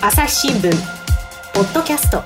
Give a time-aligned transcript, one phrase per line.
[0.00, 0.70] 朝日新聞
[1.52, 2.22] ポッドキャスト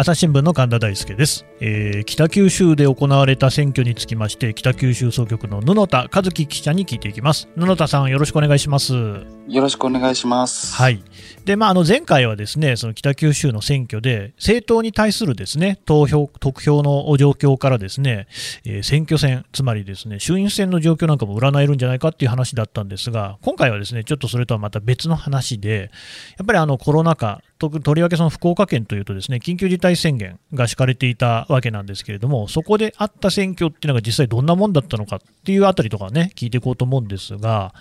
[0.00, 7.50] 朝日新聞の神田大輔です、えー、北九州で行われた選挙につきまして北九州総局の布田和樹記者に聞いていきます。
[7.54, 8.94] 布田さんよろしくお願いします。
[8.94, 10.74] よろしくお願いします。
[10.74, 11.04] はい。
[11.44, 18.26] でまあ、あの前回はですねその北九州の選挙で政党に対するですね投票得票の状況からですね、
[18.64, 25.90] えー、選挙戦、つまりですね衆院選の状況なんかも占えるんじゃないかっていう話だったんですが、今回はですねちょっとそれとはまた別の話で、
[26.38, 37.74] やっぱりあのコロナ禍、ととりわけその福岡県というとですね緊急事態宣言が敷かれていたわけなんですけれども、そこであった選挙っていうのが実際どんなもんだったのかっていうあたりとかね、聞いていこうと思うんですが、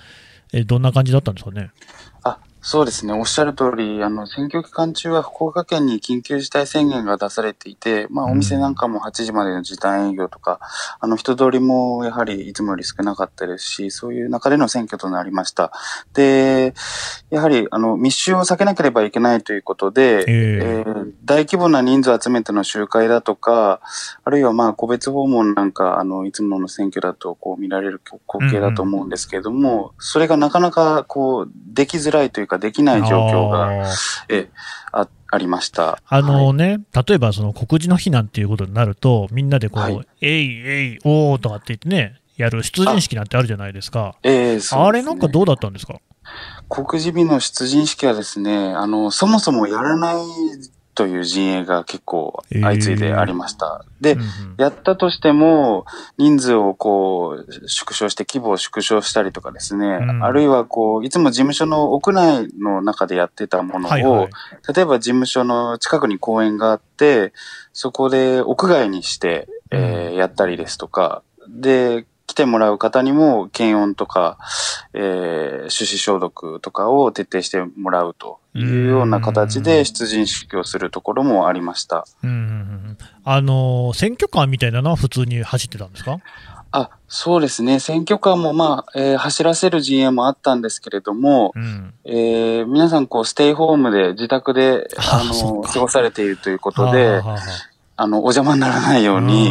[0.53, 1.71] えどんな感じだったんですかね？
[2.23, 3.13] あそうですね。
[3.13, 10.59] おっしゃる通り、あの、選挙期間中は福岡県に緊急事態宣言が出されていて、まあ、お店なんかも8時までの時短営業とか、
[10.99, 15.71] あの、人通りもやはりいつもより少なかったですし、そういう中での選挙となりました。
[16.13, 16.73] で、
[17.29, 23.79] やはり、あの、密集を避けなければいけないということで、えー、えー、大規模な人数を集めての集会だとか、
[24.25, 33.85] あるいはまあ、個別訪問なんか、あの、いつもの選挙だとこう見られる光景だと思うんですけれども、うん、それがなかなかこう、できづらいというかできない状況が、
[34.27, 34.49] え、
[34.91, 36.01] あ、ありました。
[36.05, 44.15] あのね、はい、例えばその告示の日なんていうことになると、みんなでこう、はい、えいえい、おーとかって言ってね、やる出陣式なんてあるじゃないですか。
[44.23, 45.95] ええー、ね、あれなんかどうだったんですか？
[46.67, 50.15] 告示日の出陣式はですね、あの、そもそもやらない
[50.95, 53.85] という陣営が結構相次いでありました。
[53.85, 55.85] えー、で、うんうん、やったとしても、
[56.17, 64.29] 人数をこう、縮小して、規模を縮小したりとかですね、うん、あるいはこう、いつも事務所の屋内の中でやってたものを、はいはい、
[64.73, 67.33] 例えば事務所の近くに公園があって、
[67.73, 74.37] そこで屋外にして、えー、やったりですとか、で、来てもらう方にも検温とか、
[74.93, 82.05] えー、手指消毒とかを徹底してもらうというような形で出陣式をするところもありました。
[82.23, 86.19] うんあの選挙カーみたいなのは普通に走ってたんですか？
[86.71, 87.79] あ、そうですね。
[87.79, 97.23] 選挙カーもまあ、えー、走らせる陣営もあったんですけれども、うん、えー、皆さんこう、ステイホームで自宅で、あの、過ごされているということで、
[97.95, 99.49] あの、お邪魔にならないように、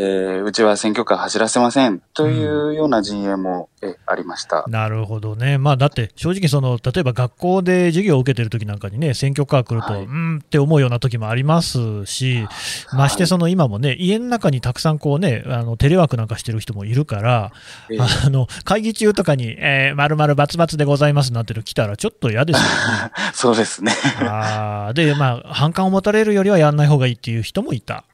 [0.00, 2.00] えー、うちは選挙カー走らせません。
[2.14, 4.64] というような陣営も、えありました。
[4.68, 12.46] なるほどね、まあ、だって正直その、例えば学校で授業を受けてる時なんかにね、選挙カー来ると、はい、うんって思うような時もありますし、
[12.92, 17.52] ましてその今もね、家の中にたくさんこうね、あのテレワークなんかしてる人もいるから、
[17.90, 22.68] えー、あの会議中とかに、えー、まるまるバツバツでございますなんての来たら、ちょっと嫌ですよね。
[23.34, 23.92] そうですね。
[24.20, 28.04] あで、まあ、反感を持たれるよりはやんない方がいいっていう人もいた。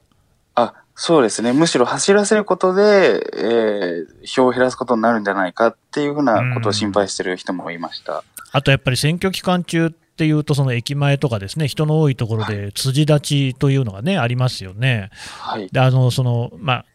[0.55, 1.51] あそうですね。
[1.51, 8.23] むしろ走らせることで、えー、票を減らすことになるんじゃないかっていうふうなことを心配してる人もいました。
[8.53, 15.09] あとやっぱり選挙期間中っていうと、その駅前とかですね、人の多いところで辻立ちというのがね、ありますよね。
[15.41, 15.67] はい。
[15.69, 16.85] で、あの、その、まあ、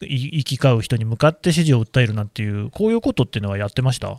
[0.00, 4.18] 行き交う人に向かって支持を訴えるなんていう、こういうことっていうのはやってました？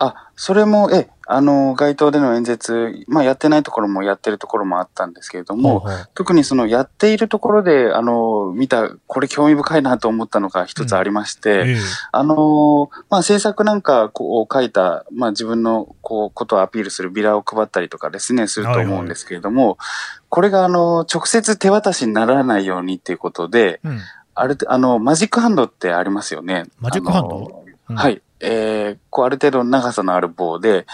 [0.00, 11.68] あ、それも、え、あの、街頭での演説、まあ、やってないところもやってるところもあったんですけれども、はいはい、特にそのやっているところで、あの、見た、これ興味深いなと思ったのが一つありまして、うん。
[11.68, 11.78] えー、
[12.12, 19.76] あの、まあ、制作なんかこう書いた、まあ、自分のこう、ことをアピールするビラを配ったりとかですね、すると思うんですけれども、はいはい、
[20.30, 24.00] これがあの、直接手渡しにならないようにっていうことで、うん、
[24.34, 26.64] あれ、あの、マジックハンドってありますよね。
[26.78, 28.22] マジックハンド、うん、はい。
[28.40, 30.86] えー、こうある程度長さのある棒で、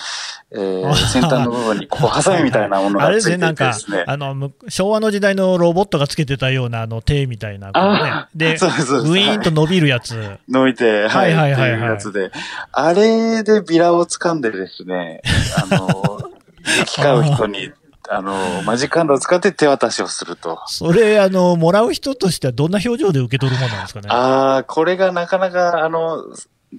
[0.51, 4.05] えー、 先端の部分にこうハサミみたいなものがついててですね。
[4.07, 10.39] あの、昭和の時代のロボットがつけてたようなあの手みたいな、ね、で、 そうですウィーンと伸びるやつ。
[10.49, 12.33] 伸びて、はい、はいはいはい、はい、やつで。
[12.73, 15.23] あれでビラを掴んでですね、
[15.71, 15.87] あの、
[16.67, 17.71] 行き交う人に、
[18.09, 20.61] あの、マジックハンドを使って手渡しをすると。
[20.67, 24.09] それ、あの、もらう人としてはどんな表情で受け取るものなんですかね？
[24.11, 26.25] ああ、これがなかなか、あの、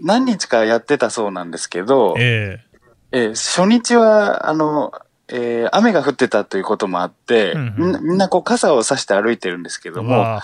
[0.04, 4.92] 何日かやってたそうなんですけど、えー、えー、初日は、あの、
[5.30, 10.40] えー、雨が降ってたということもあって、うんうん、みんな、こう傘を差して歩いてるんですけども、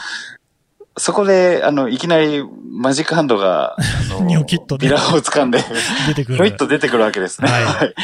[0.96, 5.64] そこで、あの、いきなりマジックハンドが、あの、 ニョキッと、ね、ビラを掴んで、
[6.08, 6.36] 出てくる。
[6.38, 7.50] ひょいっと出てくるわけですね。
[7.50, 7.96] はい。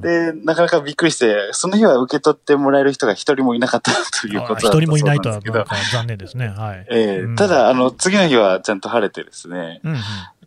[0.00, 5.40] で、なかなかびっくりして、その日は受け取ってもらえる人が一人もいなかったということ一人もいないとは、
[5.92, 6.48] 残念ですね。
[6.48, 6.86] はい。
[6.90, 9.98] えー、うん、ただ、あの、次の日はちゃんと晴れてですね、うんうん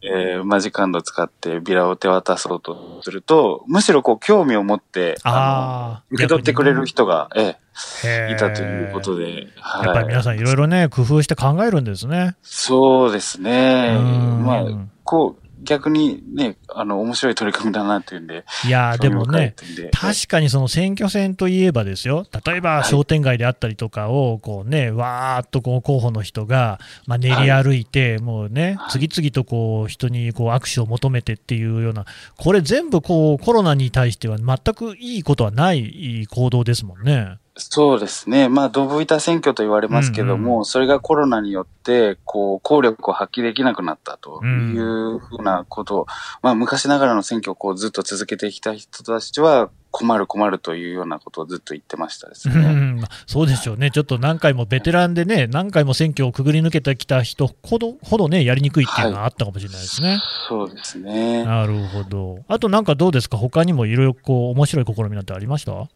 [0.06, 7.56] えー、マジカンド使ってビラを手渡そうとすると、むしろこう興味を持って、あの受け取ってくれる人が、え
[8.04, 12.36] え、いたということで、はい、やっぱり皆さんいろいろね、工夫して考えるんですね。
[12.44, 13.98] そうですね。
[13.98, 14.66] まあ、
[15.06, 18.46] こう、逆にね、あの、面白い取り組みだなっていうんで。
[18.66, 19.56] いやでもね、
[19.92, 32.06] 確かにその選挙戦といえばですよ、例えば商店街であったりとかを、こうね、わーっとこう候補の人が、まあ、練り歩いて、もうね、次々とこう人にこう握手を求めてっていうような、
[32.38, 37.38] これ全部こうコロナに対しては全くいいことはない行動ですもんね。
[37.56, 38.50] そうですね。
[38.50, 46.08] まあ、ドブ板選挙と言われますけども、うんうん、それがコロナによって、こう、効力を発揮できなくなったというふうなことを、うん、
[46.42, 52.56] まあ、昔ながらの選挙をこうずっと続けてきた人たちは、困る困るというようなことをずっと言ってましたですね。
[52.56, 53.92] うん、そうでしょうね。
[53.92, 60.10] ちょっと何回もベテランでね、何回も選挙をくぐり抜けてきた人ほど、ほどね、やりにくいっていうのはあったかもしれないですね。
[60.10, 60.20] はい、
[60.50, 61.46] そうですね。
[61.46, 62.40] なるほど。
[62.48, 63.38] あとなんかどうですか？
[63.38, 65.88] 他にもいろいろこう、面白い試みなんてありました？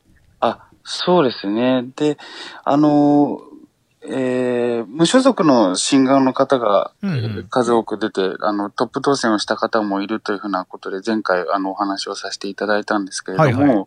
[0.42, 1.83] あ、そうですね。
[1.97, 2.17] で、
[2.63, 3.41] あの、
[4.09, 6.93] えー、無所属の新顔の方が
[7.49, 13.85] 数多く出て、うんうん、あの、トップ当選をした方もいるというふうなことで、前回あのお話をさせていただいたんですけれども、はいはい、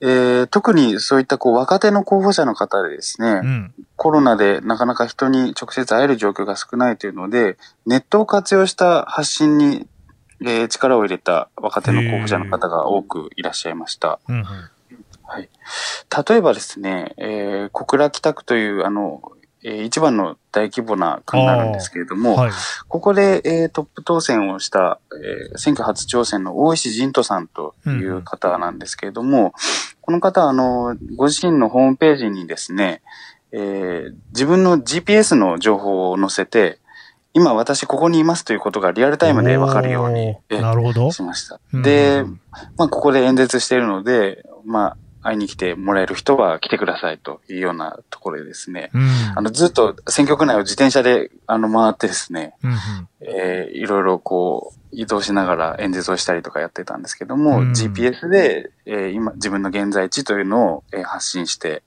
[0.00, 9.86] えー、特にそういったこう若手の候補者の方でですね、うん、コロナでなかなか人に直接会える状況が少ないというので、ネットを活用した発信に、
[10.40, 14.18] えー、力を入れた若手の候補者の方が多くいらっしゃいました。
[14.28, 14.44] うんうん
[15.32, 15.48] はい。
[16.28, 19.22] 例えばですね、えー、小倉北区という、あの、
[19.64, 22.52] えー、一番の大規模な区になるんですけれども、はい、
[22.88, 29.52] ここで、えー、トップ当選をした、えー、選挙初挑戦の大石仁人さんという方なんですけれども、うん、
[30.02, 33.00] この方は、あの、ご自身のホームページにですね、
[33.52, 36.78] えー、自分の GPS の情報を載せて、
[37.34, 41.60] 今私ここにいますということがリアルタイムでわかるようになるほどしました。
[41.72, 42.24] で、
[42.76, 52.72] まあ、ここで演説しているので、まあ、会いに来てもらえる人は来てくださいというようなところでですね、うん、あの、ずっと選挙区内を自転車で、 あの、回ってですね、うん
[53.20, 61.82] えー、いろいろこう、移動しながら演説をしたりとかやってたんですけども、うん、GPS で、えー、今、自分の現在地というのを、えー、発信して、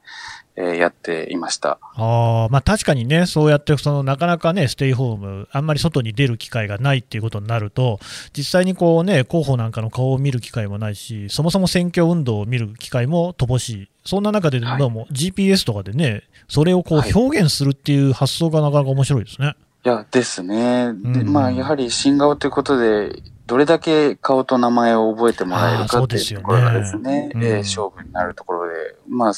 [0.57, 1.80] えー、やっていました。
[1.96, 8.00] あ、まあ、確かにね、そうやってそのなかなかね、ステイホーム、あんまり外に出る機会がないっていうことになると、
[8.36, 19.48] 実際にこうね、候補なんかの顔を見る機会もないし、そもそも選挙運動を見る機会も乏しい、そんな中で、どうも GPS とかでね、それをこう表現するっていう発想がなかなか面白いですね。
[19.48, 19.56] はい、
[19.86, 20.94] いや、ですね。
[20.94, 27.46] でまあ、やはり新顔ということで、どれだけ顔と名前を覚えてもらえるかっていうところがですね、すね。
[27.46, 29.34] えー、勝負になるところで、まあ、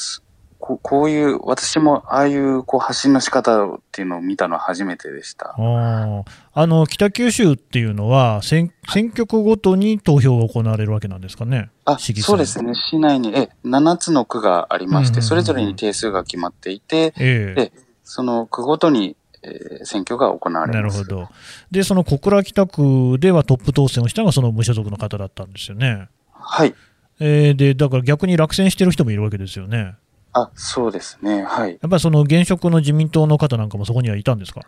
[0.60, 5.54] ここういう、私もああいうこう発信の仕方っていうのを見たのは初めてでした。
[5.56, 11.70] ああの北九州っていうのは選、選挙区ごとに投票が行われるわけなんですかね？
[11.84, 17.72] あそうですね、市内にえ7つの区がありまして、それぞれに定数が決まっていて、えー、で
[18.02, 21.28] その区ごとにえー、選挙が行われなるほど。
[21.70, 26.08] で、その小倉北区ではトップ当選をしたのがその無所属の方だったんですよね？
[26.32, 26.74] はい。
[27.20, 29.94] えー、で、だから逆に落選してる人もいるわけですよね？
[30.32, 31.42] あ、そうですね。
[31.42, 31.70] はい。
[31.70, 34.60] やっぱりその現職の自民党の方なんかもそこにはいたんですか？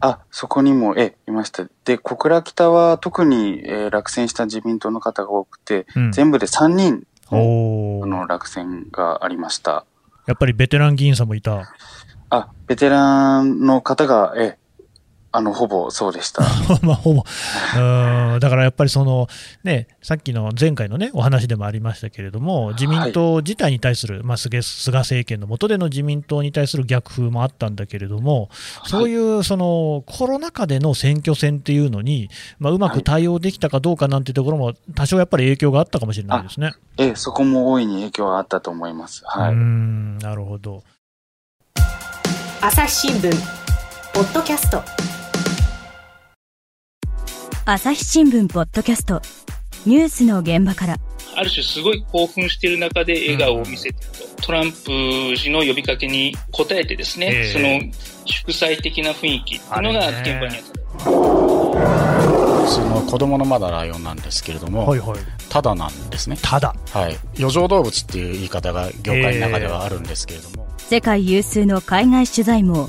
[0.00, 1.66] あ、そこにも、え、いました。
[1.84, 9.86] で、小倉北は特に、えー、落選した自民党の方が多くて、うん、全部で3人の落選がありました。
[10.26, 11.72] やっぱりベテラン議員さんもいた
[12.28, 14.58] あ、ベテランの方が、え、
[15.36, 16.42] あの、ほぼそうでした。
[16.80, 17.22] まあ、ほぼ。
[17.76, 19.28] うん、だからやっぱりその、
[19.64, 28.48] ね、さっきの前回のね、お話でもありましたけれども、自民党自体に対する、はい、まあ菅、菅政権の下での自民党に対する逆風もあったんだけれども、
[28.86, 36.72] そういうそのコロナ禍での選挙戦っていうのに、まあ、うまく対応できたかどうかなんていうところも、多少やっぱり影響があったかもしれないですね。
[36.96, 39.22] ええ、そこも大いに影響があったと思います。
[39.26, 39.52] はい。
[39.52, 40.82] うん、なるほど。
[42.62, 43.66] 朝日新聞
[44.16, 45.15] ポッドキャスト
[47.68, 49.20] 朝日新聞ポッドキャスト。
[49.86, 50.98] ニュースの現場から。
[51.34, 57.92] ある種すごい興奮している中で笑顔を見せてると、トランプ氏の呼びかけに応えてですね、えー、その
[58.24, 61.00] 祝祭的な雰囲気っていうのが現場にあった。
[62.68, 65.18] その子供のまだライオンなんですけれども、はいはい、
[65.48, 65.74] ただ。
[65.74, 66.38] なんですね。
[66.40, 66.72] ただ。
[66.92, 67.18] はい。
[67.36, 70.68] 余剰動物っていう言い方が業界の中ではあるんですけれども。
[70.78, 72.88] えー、世界有数の海外取材網、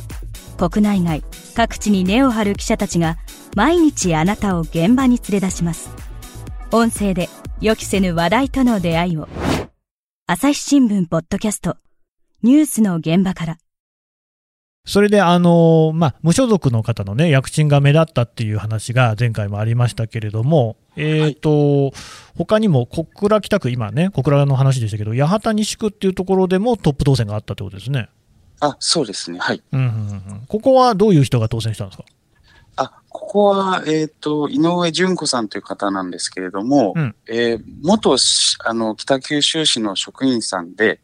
[0.59, 1.23] 国内外、
[1.55, 3.17] 各地に根を張る記者たちが
[3.57, 5.89] 毎日あなたを現場に連れ出します。
[6.71, 7.27] 音声で
[7.59, 9.27] 予期せぬ話題との出会いを。
[10.27, 11.75] 朝日新聞ポッドキャスト
[12.43, 13.57] ニュースの現場から。
[14.85, 21.93] それで、あのまあ、無所属の方のね、躍進が目立ったっていう話が前回もありましたけれども、えっ、ー、と、はい、
[22.37, 28.07] 他にも小倉北区、今ね、小倉の話でしたけど、八幡西区っていうところでもトップ当選があったってことですね。
[28.59, 29.39] あ、そうですね。
[29.39, 29.63] はい。
[29.71, 29.89] うんうんう
[30.43, 32.03] ん、ここはどういう人が当選したんですか？
[32.07, 32.16] あ、
[33.19, 38.15] ここは、えっ、ー、と、井上淳子さんという方なんですけれども、うん、えー、元
[38.63, 40.99] あの北九州市の職員さんで、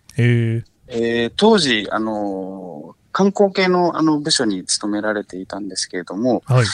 [0.88, 6.66] えー、当時、あの観光系のあの部署に勤められていたんですけれども、はい、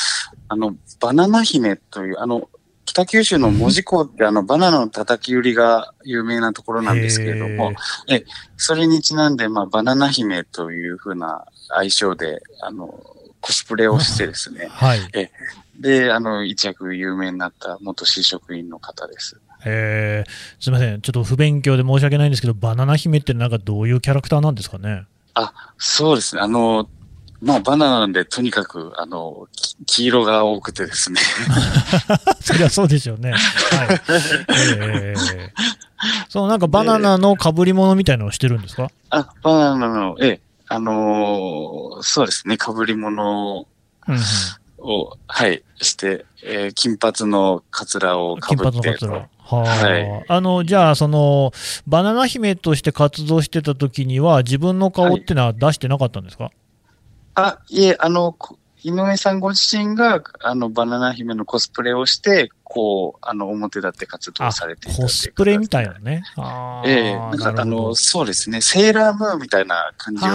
[0.50, 2.50] あの、バナナ姫という、あの、
[2.84, 7.72] 北九州の門司港ってあのバナナの叩き売りが有名なところなんですけれども、
[8.10, 8.26] え
[8.58, 15.32] それにちなんで、まあ、バナナ姫というふうな愛称で、あの、コスプレをしてですね、 はい、え
[15.80, 19.40] で、あの、一躍有名になった元市職員の方です。
[19.66, 25.06] えー、すみません、ちょっと不勉強で申し訳ないんですけど、バナナ姫ってなんかどういうキャラクターなんですかね？
[25.36, 26.42] あ、そうですね。
[26.42, 26.90] あの、
[27.42, 29.48] まあ、バナナなんで、とにかく、あの、
[29.86, 31.22] 黄色が多くてですね。
[32.42, 33.32] そりゃそうでしょうね。
[33.32, 33.40] はい。
[34.76, 35.50] えー、
[36.28, 38.90] そう、なんかバナナの被り物みたいなのをしてるんですか？
[39.10, 43.66] あ、バナナの、ええ、あのー、そうですね、被り物
[44.78, 48.80] を、はい、して、えー、金髪のカツラをかぶって。
[48.80, 49.30] 金髪のカツラ。
[49.58, 51.52] ははい、あのじゃあ、その
[51.88, 56.54] バナナ姫として活動してた時には、自分の顔ってのは出してなかったんですか、はい、
[57.34, 58.36] あいえ、あの、
[58.84, 66.24] 井上さんご自身があのバナナ姫のコスプレをして、こう、あの、表立って活動されていたコスプレみたいなね。
[66.86, 70.28] ええー、なんかあの、そうですね、セーラームーンみたいな感じを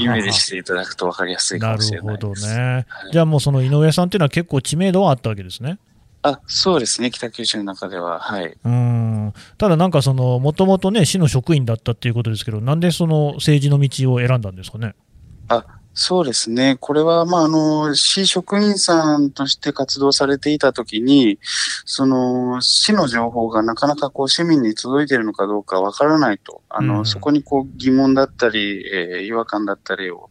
[0.00, 2.46] イメージしていただくと分かりやすいかもしれないです。
[2.46, 2.86] なるほどね。
[2.88, 5.78] はい、じゃあもうその井上さんっていうのは結構知名度はあったわけですね。
[6.22, 14.94] あそうですね、北九州の中では、はい、うんただなんか、もともとね、市の職員だったっていうことですけど、なんでその政治の道を選んだんですかね？
[15.48, 15.64] あ
[15.98, 16.76] そうですね。
[16.78, 21.38] これは、まあ、あの、市職員さんとして活動されていたときに、
[21.86, 26.60] その、市の情報がなかなかこう、市民に届いているのかどうかわからないと。
[26.68, 30.28] あの、うん、そこにこう、疑問だったり、えー、違和感だったりを、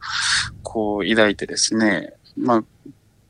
[0.62, 2.64] こう、抱いてですね、まあ、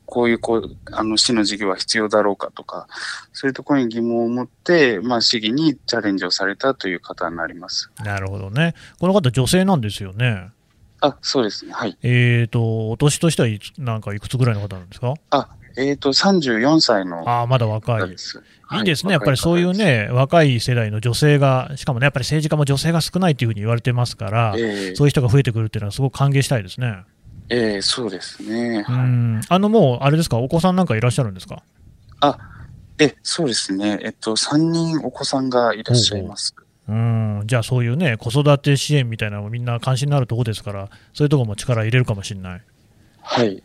[0.04, 2.86] こういう、こう、あの、市の事業は必要だろうかとか、
[3.32, 7.90] そういうところに疑問を持って、まあ、市議にチャレンジをされたという方になります。
[8.04, 8.74] なるほどね。
[9.00, 10.50] この方、女性なんですよね。
[11.06, 11.72] あ、そうですね。
[11.72, 11.96] はい。
[12.02, 15.14] えっ、ー、と、お年としてはいなんかいくつぐらいの方なんですか？
[15.30, 17.22] あ、えっ、ー、と、34歳の。
[17.28, 18.10] あまだ若い。
[18.10, 27.04] いいですね、やっぱりそういうね、若い世代の女性が、しかもね、やっぱり政治家も女性が少ないというふうに言われてますから、えー、そういう人が増えてくるっていうのは、すごく歓迎したいですね。
[27.48, 28.84] ええー、そうですね。
[28.88, 29.40] うん。
[29.48, 31.62] あの、もう、あれですか、お子さんなんかいらっしゃるんですか？
[32.18, 32.38] あ、
[32.98, 34.00] え、そうですね。
[34.02, 36.56] えっと、3人お子さんがいらっしゃいます。
[36.58, 42.62] うんじゃあそういうね、子育て支援みたいなのもみんな関心のあるところですから、そういうところも力入れるかもしれない。
[43.22, 43.62] はい。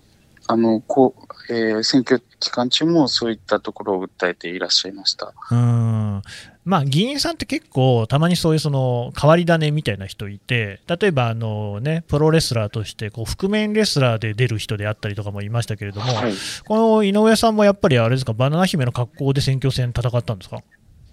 [0.48, 1.14] あの、こ
[1.50, 5.34] う、えー、選挙期間中もそういったところを訴えていらっしゃいました。
[5.52, 6.22] うん。
[6.66, 16.34] まあ、議員さんって結構、たまにそういうその変わり種みたいな人いて、例えばあの、ね、プロレスラーとしてこう覆面レスラーで出る人であったりとかもいましたけれども、はい、
[16.66, 20.58] この井上さんもやっぱりあれですか、バナナ姫の格好で選挙戦戦ったんですか？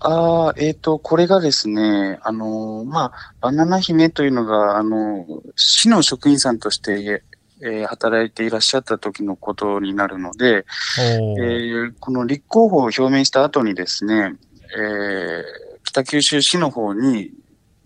[0.00, 5.26] ああ、えっ、ー、と、これがですね、あの、まあ、バナナ姫というのが、あの、
[5.56, 7.22] 市の職員さんとして、
[7.60, 10.64] えー、働いていらっしゃった時のことになるので、
[11.00, 14.36] えー、この立候補を表明した後にですね、
[14.76, 15.42] えー、
[15.84, 17.32] 北九州市の方に、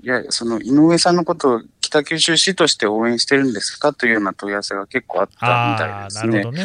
[0.03, 6.33] いや、その井上さんのことを北九州市として応援してるんですかというような問い合わせが結構あったみたいですね。
[6.33, 6.65] なるほどね。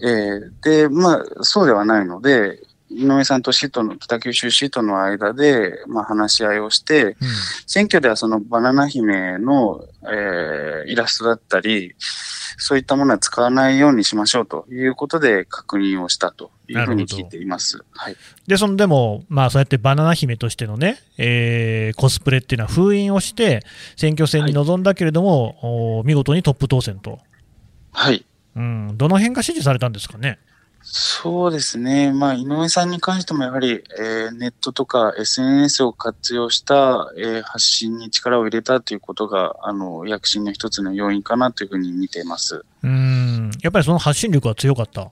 [0.00, 2.60] うんうん、えー、で、まあ、そうではないので、
[2.94, 7.16] 井上さんと市との、北九州市との間で、まあ、話し合いをして、うん、
[7.66, 11.94] 選挙ではそのバナナ姫の、えー、イラストだったり、
[12.56, 17.84] そういったものは使わないようにしましょうということで確認をしたというふうに聞いています。
[17.92, 23.64] はい、で、そのでも、まあ、そうやってバナナ姫としてのね、えー、コスプレっていうのは封印をして、
[23.96, 27.18] 選挙戦に臨んだけれども、はい、見事にトップ当選と。
[27.92, 28.24] はい。
[28.56, 30.38] うん、どの辺が支持されたんですかね？
[30.86, 32.12] そうですね。
[32.12, 42.64] まあ、井上さんに関してもやはり、えー、ネットとか SNS を活用した、えー、発信に力を入れたということが、あの、躍進の一つの要因かなというふうに見ています。
[42.82, 45.10] うん、やっぱりその発信力は強かった？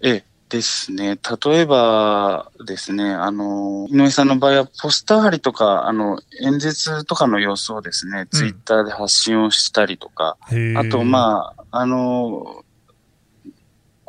[0.00, 1.18] ええ、ですね。
[1.44, 10.38] 例えばですね、あの、井上さんの場合はポスター貼りとか、あの、演説とかの様子をですね、ツイッターで発信をしたりとか、
[10.76, 12.64] あと、まあ、あの、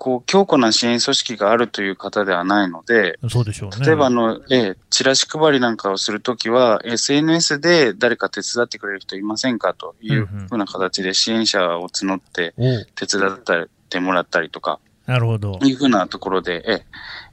[0.05, 3.83] こう、強固な支援組織があるという方ではないので、そうでしょうね。
[3.83, 12.53] 例えば、あの、ええ、チラシ配りなんかをするときは、SNS で誰か手伝ってくれる人いませんかというふうな形で支援者を募って
[12.93, 15.57] 手伝ってもらったりとか、なるほど。
[15.63, 16.85] いうふうなところで、ええ、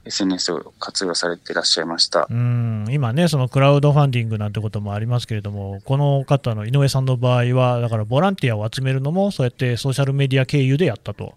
[0.05, 11.35] SNS を活用されていらっしゃいましたうん今ね、そのクラウドファンディングなんてこともありますけれども、この方の井上さんの場合は、だからボランティアを集めるのも、そうやってソーシャルメディア経由でやったと。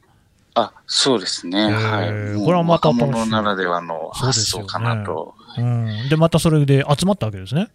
[0.59, 1.71] あ、そうですね。
[1.71, 2.43] はい。
[2.43, 5.35] これはまた若者ならではの発想かなと。
[5.59, 6.09] うね、うん。
[6.09, 7.69] で、またそれで集まったわけですね。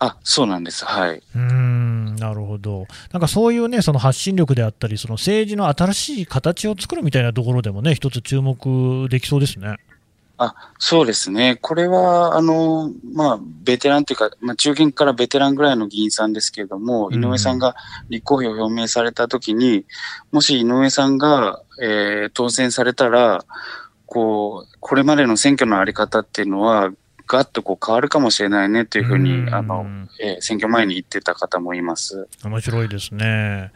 [0.00, 0.84] あ、そうなんです。
[0.84, 1.22] はい。
[1.34, 2.86] うん、なるほど。
[3.12, 9.76] なんかそういうね、その発信力であったり、その政治の新しい形を作るみたいなところでもね、一つ注目できそうですね。
[10.38, 11.58] あ、そうですね。
[11.60, 17.74] これは、あの、まあ、ベテランというか、まあ、中堅からベテランぐらいの議員さんですけれども、井上さんが
[18.08, 19.84] 立候補を表明されたときに、
[20.30, 23.44] もし井上さんが、えー、当選されたら、
[24.06, 26.90] こう、これまでの選挙のあり方っていうのは、
[27.28, 29.86] ガッとこう変わるかもしれないねというふうに、あの、
[30.18, 32.26] えー、選挙前に言ってた方もいます。
[32.42, 33.70] 面白いですね。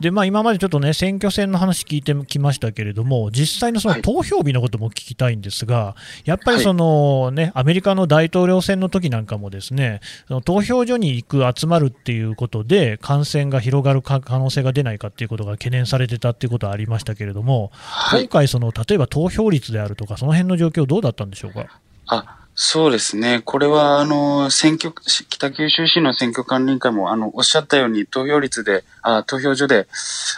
[0.00, 21.66] で、まあ今までちょっとね、選挙戦の話聞いてきましたけれども、実際のその投票日のことも聞きたいんですが、はい、やっぱりそのね、アメリカの大統領選の時なんかもですね、その投票所に行く、集まるっていうことで、感染が広がる可能性が出ないかっていうことが懸念されてたっていうことはありましたけれども、はい、今回その、例えば投票率であるとか、その辺の状況どうだったんでしょうか？
[22.06, 23.40] あそうですね。
[23.42, 24.92] これは、あの、選挙、
[25.30, 29.88] 北九州市の選挙管理委員会も、あの、おっしゃったように投票率で、あ投票所で、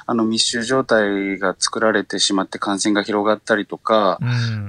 [0.07, 4.21] あの、密集状態が作られてしまって感染が広がったりとか、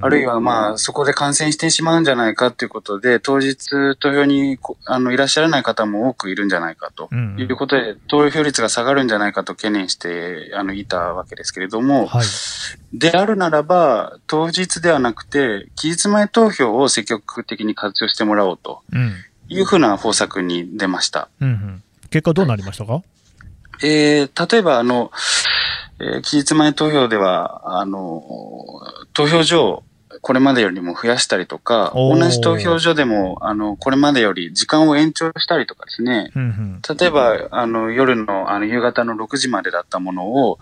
[0.02, 4.58] あるいは、まあ、そこで感染してしまうんじゃないかということで、当日投票に、
[4.88, 12.26] あの、いらっしゃらない方も多くいるんじゃないかと、いうことで、投票率が下がるんじゃないかと懸念して、あの、いたわけですけれども、はい、
[12.94, 18.82] であるならば、当日ではなくて、期日前投票を積極的に活用してもらおうと
[19.50, 21.30] いうふうな方策に出ました。
[21.40, 23.04] うんうん、結果どうなりましたか、
[23.84, 25.12] えー、例えば、あの、
[26.00, 28.24] えー、期日前投票では、あの、
[29.14, 29.84] 投票所を
[30.22, 36.32] これまでよりも増やしたりとか、同じ投票所でも、あの、これまでより時間を延長したりとかですね。
[36.36, 40.60] うんうん、例えば、あの、夜の、あの、夕方の6時までだったものを、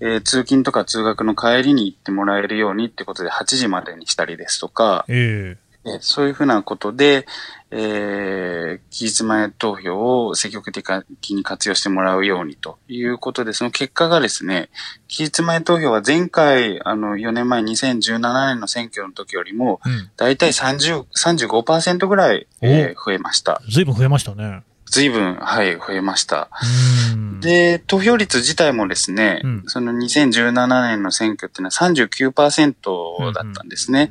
[0.00, 7.26] えー、通勤とか通学の帰りに行ってもらえるようにってことで8時までにしたりですとか、えーえそういうふうなことで、
[7.70, 10.90] えー、期日前投票を積極的
[11.30, 14.68] に活用してもらうようにということで、その結果がですね、
[15.08, 19.80] 期日前投票は前回、あの、4年前2017年の選挙の時よりも、
[20.16, 23.60] だいたい30、35%ぐらい、えー、増えました。
[23.68, 24.62] ずいぶん増えましたね。
[24.90, 26.48] 随分、はい、増えました。
[27.40, 34.10] で、投票率自体もですね、うん、その2017年の選挙っていうのは39%だったんですね。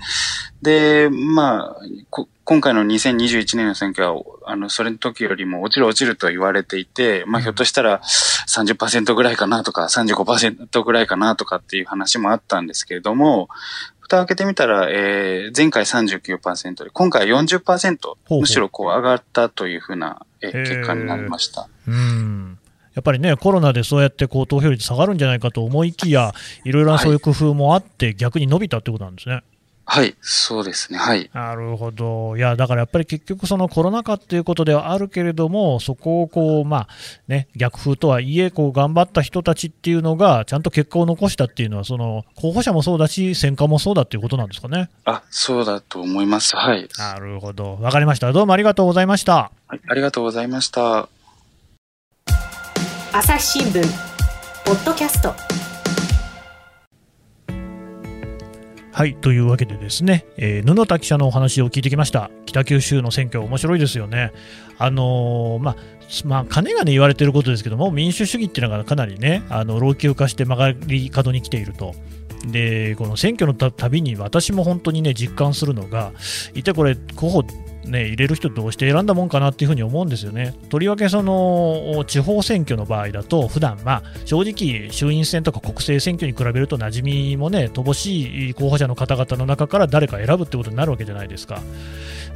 [0.62, 8.02] うん、で、まあ、今回の2021年の選挙は、あの、それの時よりも落ちる落ちると言われていて、まあ、ひょっとしたら
[8.48, 13.50] 30%ぐらいかなとか、35%ぐらいかなとかっていう話もあったんですけれども、
[14.06, 18.42] 蓋を開けてみたら、えー、前回39%で、今回は40%、ほうほう。
[18.42, 21.68] むしろこう上がったというふうな、えー、結果になりました。
[21.88, 22.58] うん
[22.96, 29.44] やっぱりね、コロナでそうやってこう投票率下がるんじゃないかと思いきや、いろいろなそういう工夫もあって、逆に伸びたってことなんですね。
[30.22, 30.98] そうですね。
[30.98, 31.30] はい。
[31.34, 32.36] なるほど。
[32.36, 36.88] いや、だからやっぱり結局そのコロナ禍っていうことではあるけれども、そこをこう、まあ、
[37.28, 44.90] ね、逆風とはいえ、こう、頑張った人たちっていうのが、ちゃんと結果を残したっていうのは、その、候補者もそうだし、選挙もそうだっていうことなんですかね。
[45.06, 46.56] あ、そうだと思います。
[46.56, 46.90] はい。
[46.98, 47.78] なるほど。
[47.80, 48.34] わかりました。
[48.34, 49.52] どうもありがとうございました。
[49.68, 51.08] はい、ありがとうございました。
[53.14, 53.82] 朝日新聞、
[54.66, 55.65] ポッドキャスト。
[58.96, 62.32] はいというわけでですね、えー、布田記者のお話を聞いてきました。
[62.46, 64.32] 北九州の選挙面白いですよね。
[64.78, 65.76] あのー、まあ
[66.24, 71.94] まあ、金がね言われてることですけども民主主義っていうのがかなりねあの老朽化して曲がり角に来ていると。
[72.46, 76.14] でこの選挙のたびに私も本当にね実感するのが
[76.54, 77.44] 一体これ候補
[77.86, 80.54] ね、入れる人どうして選んだもんかなっていうふうに思うんですよね。
[80.70, 91.62] とりわけその地方選挙の場合だと、普段まあ正直、衆院選とか国政選挙に比べると馴染みもね、乏しい候補者の方々の中から誰か選ぶってことになるわけじゃないですか。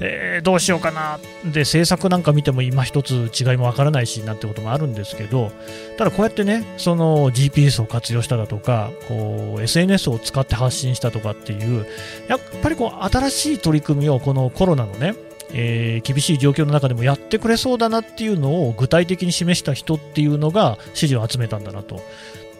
[0.01, 5.51] えー、どうしようかな、で政策なんか見ても今一つ違いもわからないしなんてこともあるんですけど、
[5.97, 11.85] ただこうやってね、その GPS を活用しただとか、こう SNS を使って発信したとかっていう、
[12.27, 15.15] やっぱりこう新しい取り組みをこのコロナのね、
[15.53, 22.01] えー、厳しい状況の中でもやってくれそうだなっていうのを具体的に示した人っていうのが支持を集めたんだなと。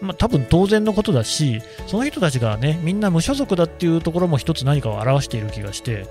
[0.01, 6.07] まあ、多分当然のことだし、その人たちがね、みんな無所属だっていうところも一つ何かを表している気がして、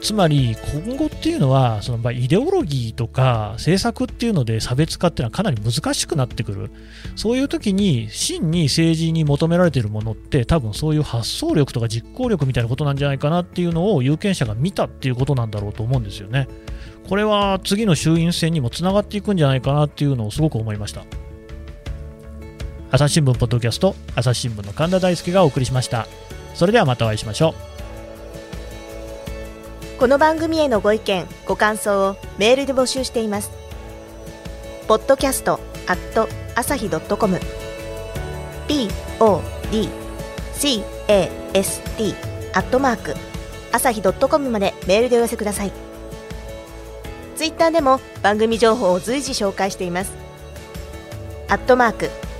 [0.00, 6.70] つまり今後っていうのは、そのまイデオロギーとか政策っていうので差別化っていうのはかなり難しくなってくる。
[7.16, 16.48] そういう時に真に政治に求められているものって多分そういう発想力とか実行力みたいなことなんじゃないかなっていうのを有権者が見たっていうことなんだろうと思うんですよね。
[17.08, 21.04] これは次の衆院選にもつながっていくんじゃないかなっていうのをすごく思いました。
[22.92, 26.08] 朝日新聞ポッドキャスト朝日新聞の神田大輔がお送りしました。
[26.54, 27.54] それではまたお会いしましょ
[29.96, 30.00] う。
[30.00, 33.52] この番組へのご意見ご感想をメールで募集しています。
[34.88, 37.38] ポッドキャストアット朝日ドットコム。
[38.66, 40.82] podcast
[42.52, 43.14] アットマーク
[43.70, 45.70] 朝日ドットコムまでメールでお寄せください。
[47.36, 50.12] ツイッターでも番組情報を随時紹介しています。
[51.48, 52.10] アットマーク